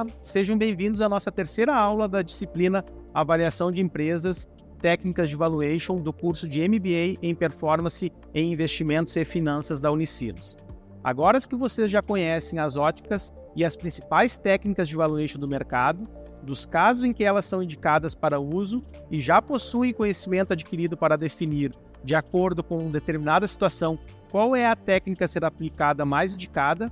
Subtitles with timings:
[0.00, 4.48] Olá, sejam bem-vindos à nossa terceira aula da disciplina Avaliação de Empresas,
[4.78, 10.56] Técnicas de Valuation do curso de MBA em Performance em Investimentos e Finanças da Unicinos.
[11.04, 16.02] Agora que vocês já conhecem as óticas e as principais técnicas de valuation do mercado,
[16.42, 21.18] dos casos em que elas são indicadas para uso e já possuem conhecimento adquirido para
[21.18, 23.98] definir, de acordo com determinada situação,
[24.30, 26.90] qual é a técnica a ser aplicada mais indicada,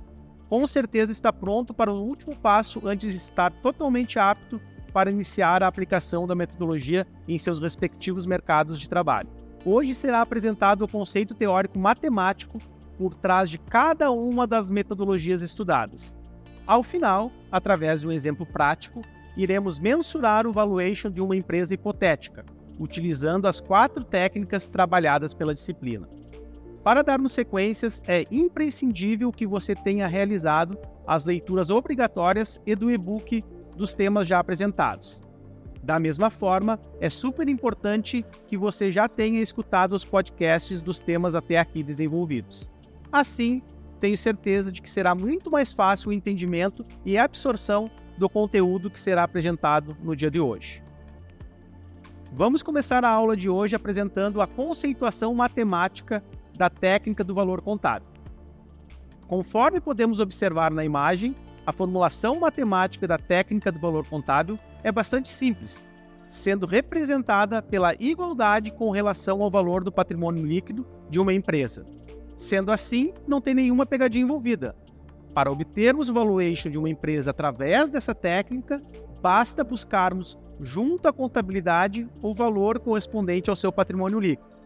[0.49, 4.59] com certeza está pronto para o último passo antes de estar totalmente apto
[4.91, 9.29] para iniciar a aplicação da metodologia em seus respectivos mercados de trabalho.
[9.63, 12.57] Hoje será apresentado o conceito teórico matemático
[12.97, 16.15] por trás de cada uma das metodologias estudadas.
[16.65, 19.01] Ao final, através de um exemplo prático,
[19.37, 22.43] iremos mensurar o valuation de uma empresa hipotética,
[22.79, 26.09] utilizando as quatro técnicas trabalhadas pela disciplina.
[26.83, 33.43] Para darmos sequências, é imprescindível que você tenha realizado as leituras obrigatórias e do e-book
[33.75, 35.21] dos temas já apresentados.
[35.83, 41.35] Da mesma forma, é super importante que você já tenha escutado os podcasts dos temas
[41.35, 42.69] até aqui desenvolvidos.
[43.11, 43.61] Assim,
[43.99, 48.89] tenho certeza de que será muito mais fácil o entendimento e a absorção do conteúdo
[48.89, 50.81] que será apresentado no dia de hoje.
[52.31, 56.23] Vamos começar a aula de hoje apresentando a conceituação matemática
[56.59, 58.11] da técnica do valor contábil.
[59.27, 61.33] Conforme podemos observar na imagem,
[61.65, 65.87] a formulação matemática da técnica do valor contábil é bastante simples,
[66.27, 71.85] sendo representada pela igualdade com relação ao valor do patrimônio líquido de uma empresa.
[72.35, 74.75] Sendo assim, não tem nenhuma pegadinha envolvida,
[75.33, 78.81] para obtermos o valuation de uma empresa através dessa técnica,
[79.21, 84.58] basta buscarmos, junto à contabilidade, o valor correspondente ao seu patrimônio líquido.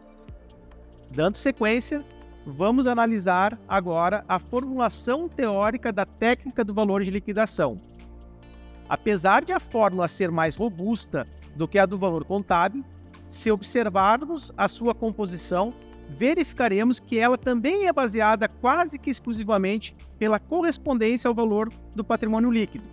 [1.16, 2.04] Dando sequência,
[2.44, 7.80] vamos analisar agora a formulação teórica da técnica do valor de liquidação.
[8.90, 12.84] Apesar de a fórmula ser mais robusta do que a do valor contábil,
[13.30, 15.70] se observarmos a sua composição,
[16.10, 22.50] verificaremos que ela também é baseada quase que exclusivamente pela correspondência ao valor do patrimônio
[22.50, 22.86] líquido.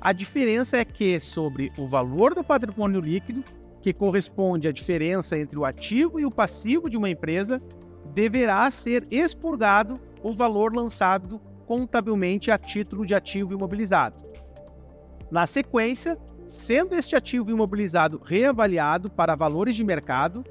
[0.00, 3.42] A diferença é que, sobre o valor do patrimônio líquido,
[3.84, 7.60] que corresponde à diferença entre o ativo e o passivo de uma empresa,
[8.14, 14.24] deverá ser expurgado o valor lançado contabilmente a título de ativo imobilizado.
[15.30, 16.18] Na sequência,
[16.48, 20.42] sendo este ativo imobilizado reavaliado para valores de mercado,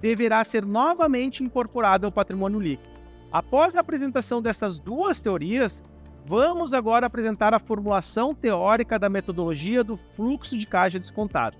[0.00, 2.88] deverá ser novamente incorporado ao patrimônio líquido.
[3.30, 5.82] Após a apresentação dessas duas teorias,
[6.24, 11.58] vamos agora apresentar a formulação teórica da metodologia do fluxo de caixa descontado.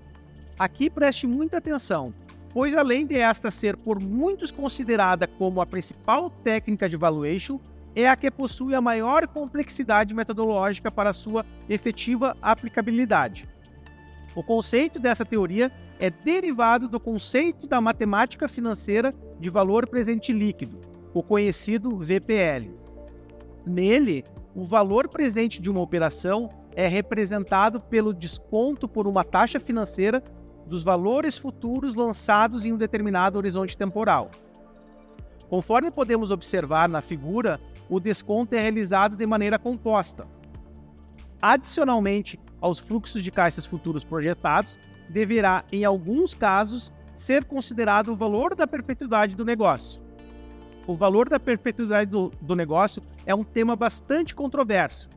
[0.57, 2.13] Aqui preste muita atenção,
[2.53, 7.59] pois além de esta ser por muitos considerada como a principal técnica de valuation,
[7.95, 13.45] é a que possui a maior complexidade metodológica para sua efetiva aplicabilidade.
[14.33, 20.79] O conceito dessa teoria é derivado do conceito da matemática financeira de valor presente líquido,
[21.13, 22.71] o conhecido VPL.
[23.65, 24.23] Nele,
[24.55, 30.23] o valor presente de uma operação é representado pelo desconto por uma taxa financeira
[30.65, 34.31] dos valores futuros lançados em um determinado horizonte temporal.
[35.49, 40.25] Conforme podemos observar na figura, o desconto é realizado de maneira composta.
[41.41, 44.79] Adicionalmente aos fluxos de caixas futuros projetados,
[45.09, 50.01] deverá, em alguns casos, ser considerado o valor da perpetuidade do negócio.
[50.87, 55.09] O valor da perpetuidade do, do negócio é um tema bastante controverso.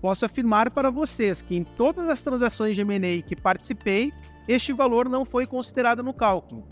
[0.00, 4.12] Posso afirmar para vocês que em todas as transações de M&A que participei,
[4.52, 6.66] este valor não foi considerado no cálculo.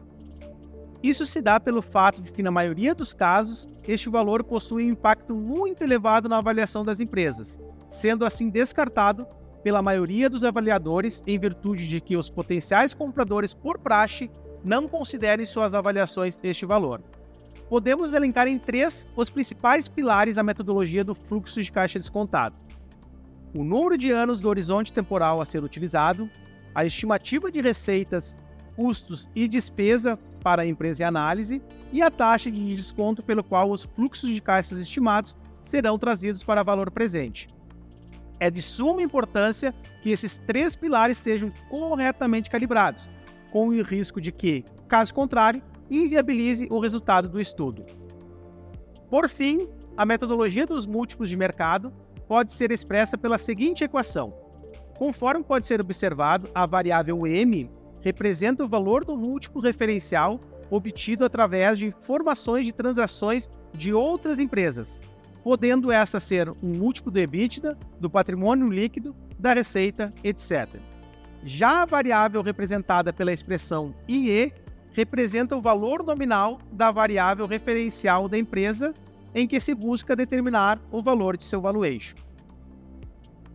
[1.00, 4.90] Isso se dá pelo fato de que, na maioria dos casos, este valor possui um
[4.90, 7.56] impacto muito elevado na avaliação das empresas,
[7.88, 9.28] sendo assim descartado
[9.62, 14.28] pela maioria dos avaliadores em virtude de que os potenciais compradores, por praxe,
[14.64, 17.00] não considerem suas avaliações este valor.
[17.68, 22.56] Podemos elencar em três os principais pilares da metodologia do fluxo de caixa descontado:
[23.56, 26.28] o número de anos do horizonte temporal a ser utilizado,
[26.78, 28.36] a estimativa de receitas,
[28.76, 31.60] custos e despesa para a empresa em análise
[31.92, 36.62] e a taxa de desconto pelo qual os fluxos de caixas estimados serão trazidos para
[36.62, 37.48] valor presente.
[38.38, 43.10] É de suma importância que esses três pilares sejam corretamente calibrados,
[43.50, 45.60] com o risco de que, caso contrário,
[45.90, 47.84] inviabilize o resultado do estudo.
[49.10, 51.92] Por fim, a metodologia dos múltiplos de mercado
[52.28, 54.30] pode ser expressa pela seguinte equação:
[54.98, 60.40] conforme pode ser observado, a variável m representa o valor do múltiplo referencial
[60.70, 65.00] obtido através de informações de transações de outras empresas,
[65.42, 70.80] podendo essa ser um múltiplo do EBITDA, do patrimônio líquido, da receita, etc.
[71.44, 74.52] Já a variável representada pela expressão IE
[74.92, 78.92] representa o valor nominal da variável referencial da empresa
[79.32, 82.27] em que se busca determinar o valor de seu valuation.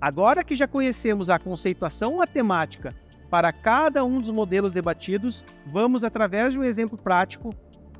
[0.03, 2.89] Agora que já conhecemos a conceituação matemática
[3.29, 7.51] para cada um dos modelos debatidos, vamos, através de um exemplo prático,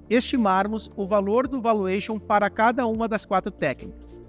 [0.10, 4.22] estimarmos o valor do valuation para cada uma das quatro técnicas.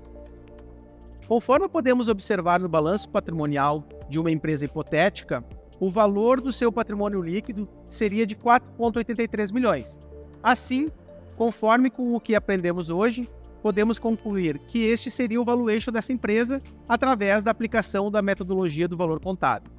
[1.27, 5.45] Conforme podemos observar no balanço patrimonial de uma empresa hipotética,
[5.81, 10.01] o valor do seu patrimônio líquido seria de 4,83 milhões.
[10.41, 10.93] Assim,
[11.37, 13.29] conforme com o que aprendemos hoje,
[13.65, 18.95] podemos concluir que este seria o valuation dessa empresa através da aplicação da metodologia do
[18.95, 19.73] valor contábil.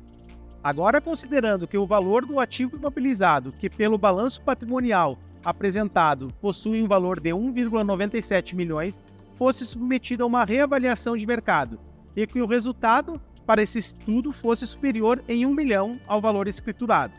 [0.63, 6.87] Agora, considerando que o valor do ativo imobilizado, que pelo balanço patrimonial apresentado possui um
[6.87, 8.99] valor de 1,97 milhões,
[9.35, 11.79] fosse submetido a uma reavaliação de mercado
[12.15, 17.13] e que o resultado para esse estudo fosse superior em 1 milhão ao valor escriturado.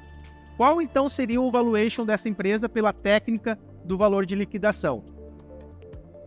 [0.57, 5.16] Qual então seria o valuation dessa empresa pela técnica do valor de liquidação?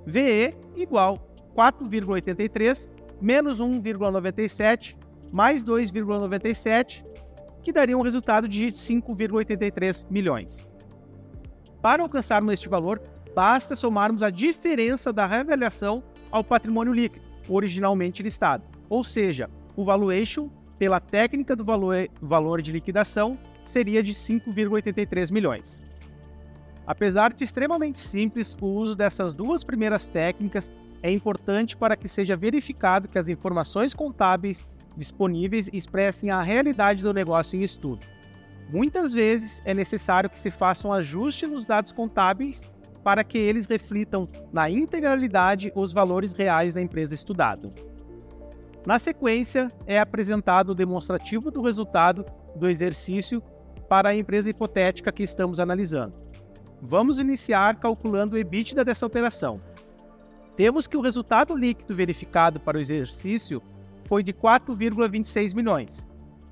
[0.05, 1.17] VE igual
[1.55, 2.87] 4,83
[3.21, 4.95] menos 1,97
[5.31, 7.03] mais 2,97,
[7.61, 10.67] que daria um resultado de 5,83 milhões.
[11.81, 13.01] Para alcançarmos este valor,
[13.35, 20.43] basta somarmos a diferença da reavaliação ao patrimônio líquido, originalmente listado, ou seja, o valuation
[20.77, 25.83] pela técnica do valor, valor de liquidação seria de 5,83 milhões.
[26.89, 30.71] Apesar de extremamente simples, o uso dessas duas primeiras técnicas
[31.03, 37.13] é importante para que seja verificado que as informações contábeis disponíveis expressem a realidade do
[37.13, 38.07] negócio em estudo.
[38.71, 42.67] Muitas vezes é necessário que se faça um ajuste nos dados contábeis
[43.03, 47.71] para que eles reflitam na integralidade os valores reais da empresa estudada.
[48.83, 52.25] Na sequência, é apresentado o demonstrativo do resultado
[52.55, 53.43] do exercício
[53.87, 56.28] para a empresa hipotética que estamos analisando.
[56.81, 59.61] Vamos iniciar calculando o EBITDA dessa operação.
[60.55, 63.61] Temos que o resultado líquido verificado para o exercício
[64.05, 66.07] foi de 4,26 milhões.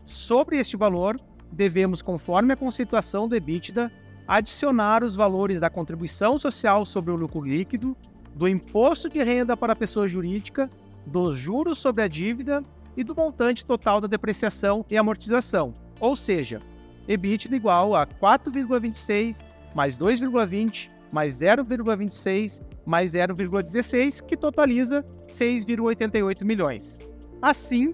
[0.06, 1.20] Sobre este valor,
[1.52, 3.92] devemos, conforme a conceituação do EBITDA,
[4.28, 7.96] adicionar os valores da contribuição social sobre o lucro líquido,
[8.36, 10.70] do imposto de renda para a pessoa jurídica,
[11.06, 12.62] dos juros sobre a dívida
[12.98, 16.62] e do montante total da depreciação e amortização, ou seja,
[17.08, 26.98] EBITDA igual a 4,26 mais 2,20 mais 0,26 mais 0,16, que totaliza 6,88 milhões.
[27.42, 27.94] Assim,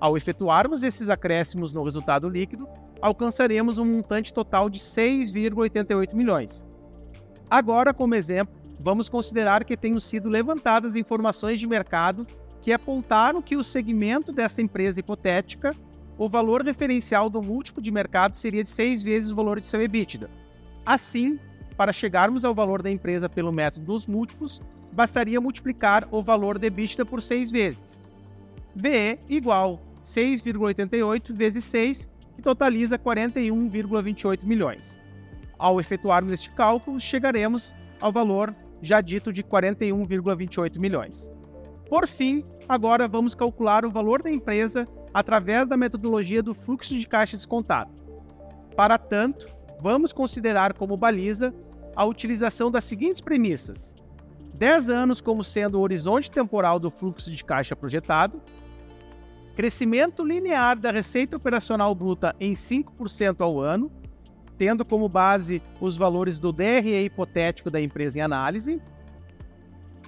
[0.00, 2.68] ao efetuarmos esses acréscimos no resultado líquido,
[3.00, 6.66] alcançaremos um montante total de 6,88 milhões.
[7.50, 12.26] Agora, como exemplo, vamos considerar que tenham sido levantadas informações de mercado
[12.60, 15.70] que apontaram que o segmento dessa empresa hipotética,
[16.18, 19.82] o valor referencial do múltiplo de mercado seria de 6 vezes o valor de seu
[19.82, 20.30] EBITDA.
[20.86, 21.38] Assim,
[21.76, 24.60] para chegarmos ao valor da empresa pelo método dos múltiplos,
[24.92, 28.00] bastaria multiplicar o valor de EBITDA por 6 vezes.
[28.74, 35.00] VE igual 6,88 vezes 6, que totaliza 41,28 milhões.
[35.58, 41.30] Ao efetuarmos este cálculo, chegaremos ao valor já dito de 41,28 milhões.
[41.88, 47.06] Por fim, agora vamos calcular o valor da empresa através da metodologia do fluxo de
[47.06, 47.90] caixa descontado.
[48.76, 49.46] Para tanto,
[49.80, 51.54] vamos considerar como baliza
[51.96, 53.94] a utilização das seguintes premissas:
[54.54, 58.40] 10 anos como sendo o horizonte temporal do fluxo de caixa projetado,
[59.54, 63.90] crescimento linear da receita operacional bruta em 5% ao ano,
[64.56, 68.80] tendo como base os valores do DRE hipotético da empresa em análise.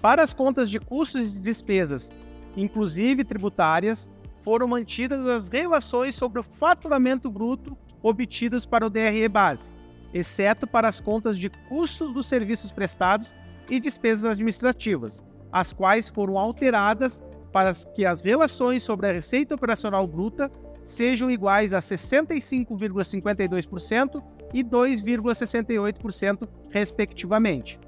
[0.01, 2.11] Para as contas de custos e despesas,
[2.57, 4.09] inclusive tributárias,
[4.43, 9.75] foram mantidas as relações sobre o faturamento bruto obtidas para o DRE base,
[10.15, 13.35] exceto para as contas de custos dos serviços prestados
[13.69, 17.21] e despesas administrativas, as quais foram alteradas
[17.53, 20.51] para que as relações sobre a receita operacional bruta
[20.85, 24.23] sejam iguais a 65,52%
[24.55, 27.81] e 2,68%, respectivamente.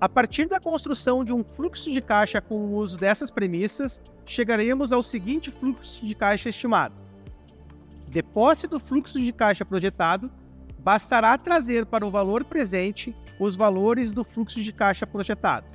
[0.00, 4.92] A partir da construção de um fluxo de caixa com o uso dessas premissas, chegaremos
[4.92, 7.03] ao seguinte fluxo de caixa estimado.
[8.08, 10.30] Depois do fluxo de caixa projetado,
[10.78, 15.66] bastará trazer para o valor presente os valores do fluxo de caixa projetado.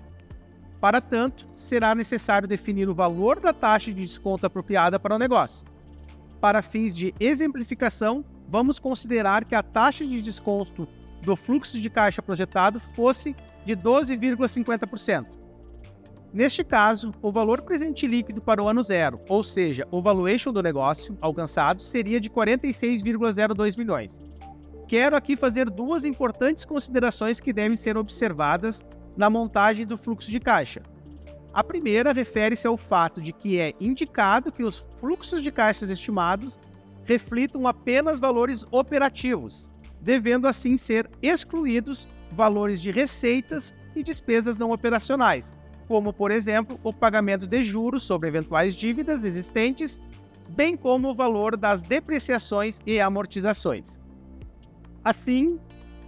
[0.79, 5.65] Para tanto, será necessário definir o valor da taxa de desconto apropriada para o negócio.
[6.39, 10.87] Para fins de exemplificação, vamos considerar que a taxa de desconto
[11.21, 15.38] do fluxo de caixa projetado fosse de 12,50%.
[16.31, 20.61] Neste caso, o valor presente líquido para o ano zero, ou seja, o valuation do
[20.61, 24.21] negócio alcançado, seria de 46,02 milhões.
[24.87, 28.85] Quero aqui fazer duas importantes considerações que devem ser observadas
[29.17, 30.81] na montagem do fluxo de caixa.
[31.51, 36.59] A primeira refere-se ao fato de que é indicado que os fluxos de caixas estimados
[37.05, 39.67] reflitam apenas valores operativos,
[39.99, 45.53] devendo assim ser excluídos valores de receitas e despesas não operacionais,
[45.89, 49.99] como, por exemplo, o pagamento de juros sobre eventuais dívidas existentes,
[50.51, 53.99] bem como o valor das depreciações e amortizações.
[55.03, 55.59] Assim,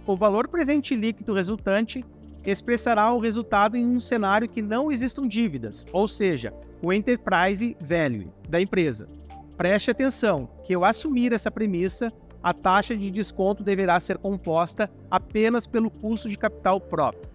[0.06, 2.00] o valor presente líquido resultante
[2.46, 8.30] expressará o resultado em um cenário que não existam dívidas, ou seja, o enterprise value
[8.48, 9.08] da empresa.
[9.56, 15.66] Preste atenção que ao assumir essa premissa, a taxa de desconto deverá ser composta apenas
[15.66, 17.31] pelo custo de capital próprio.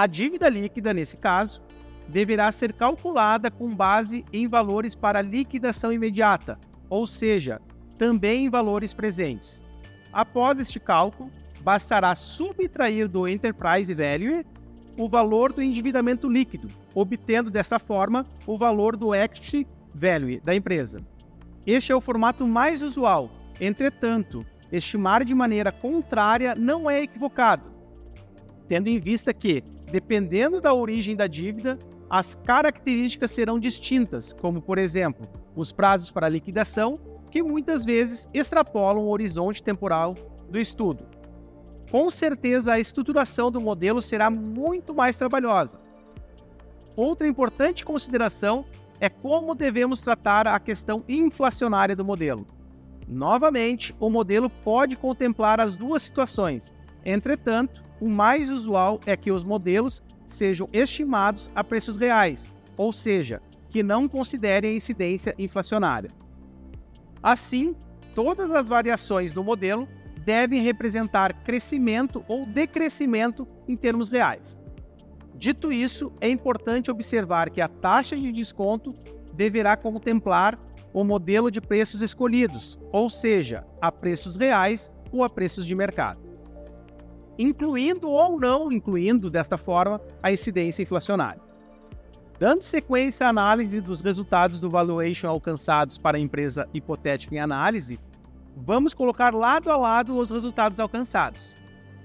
[0.00, 1.60] A dívida líquida, nesse caso,
[2.08, 7.60] deverá ser calculada com base em valores para liquidação imediata, ou seja,
[7.98, 9.62] também em valores presentes.
[10.10, 11.30] Após este cálculo,
[11.60, 14.42] bastará subtrair do Enterprise Value
[14.98, 20.96] o valor do endividamento líquido, obtendo dessa forma o valor do Equity Value da empresa.
[21.66, 23.30] Este é o formato mais usual,
[23.60, 24.40] entretanto,
[24.72, 27.79] estimar de maneira contrária não é equivocado,
[28.70, 31.76] tendo em vista que, dependendo da origem da dívida,
[32.08, 36.98] as características serão distintas, como, por exemplo, os prazos para liquidação,
[37.30, 40.14] que muitas vezes extrapolam o horizonte temporal
[40.48, 41.20] do estudo
[41.90, 45.80] com certeza a estruturação do modelo será muito mais trabalhosa.
[46.94, 48.64] Outra importante consideração
[49.00, 52.46] é como devemos tratar a questão inflacionária do modelo.
[53.08, 56.72] Novamente, o modelo pode contemplar as duas situações.
[57.04, 63.42] Entretanto, o mais usual é que os modelos sejam estimados a preços reais, ou seja,
[63.68, 66.10] que não considerem a incidência inflacionária.
[67.22, 67.74] Assim,
[68.14, 69.86] todas as variações do modelo
[70.24, 74.60] devem representar crescimento ou decrescimento em termos reais.
[75.34, 78.94] Dito isso, é importante observar que a taxa de desconto
[79.32, 80.58] deverá contemplar
[80.92, 86.20] o modelo de preços escolhidos, ou seja, a preços reais ou a preços de mercado,
[87.40, 91.40] incluindo ou não incluindo desta forma a incidência inflacionária.
[92.38, 97.98] Dando sequência à análise dos resultados do valuation alcançados para a empresa hipotética em análise,
[98.56, 101.56] Vamos colocar lado a lado os resultados alcançados.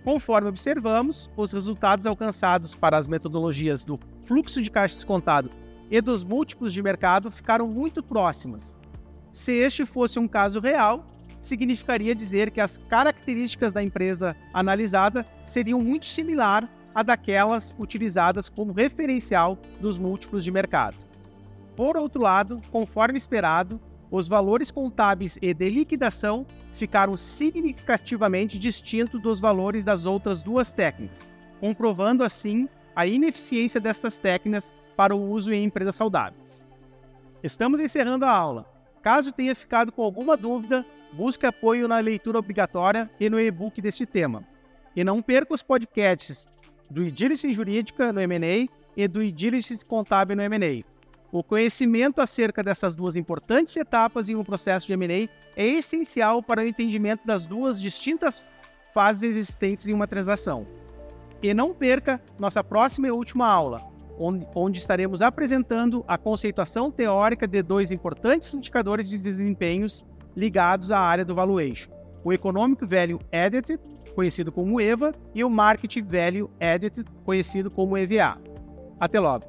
[0.03, 5.49] Conforme observamos, os resultados alcançados para as metodologias do fluxo de caixa descontado
[5.89, 8.77] e dos múltiplos de mercado ficaram muito próximas.
[9.31, 11.05] Se este fosse um caso real,
[11.45, 18.73] significaria dizer que as características da empresa analisada seriam muito similar a daquelas utilizadas como
[18.73, 20.97] referencial dos múltiplos de mercado.
[21.75, 29.39] Por outro lado, conforme esperado, os valores contábeis e de liquidação ficaram significativamente distintos dos
[29.39, 31.27] valores das outras duas técnicas,
[31.59, 36.65] comprovando assim a ineficiência dessas técnicas para o uso em empresas saudáveis.
[37.43, 38.65] Estamos encerrando a aula.
[39.01, 44.05] Caso tenha ficado com alguma dúvida, busque apoio na leitura obrigatória e no e-book deste
[44.05, 44.43] tema.
[44.95, 46.47] E não perca os podcasts
[46.89, 50.83] do Idílice Jurídica no M&A e do Idílice Contábil no M&A
[51.37, 56.61] o conhecimento acerca dessas duas importantes etapas em um processo de M&A é essencial para
[56.61, 58.43] o entendimento das duas distintas
[58.93, 60.65] fases existentes em uma transação.
[61.43, 63.85] E não perca nossa próxima e última aula,
[64.17, 70.05] onde, onde estaremos apresentando a conceituação teórica de dois importantes indicadores de desempenhos
[70.35, 71.89] ligados à área do valuation:
[72.23, 73.79] o Economic Value Added,
[74.15, 78.33] conhecido como EVA, e o Market Value Added, conhecido como EVA.
[78.99, 79.45] Até logo!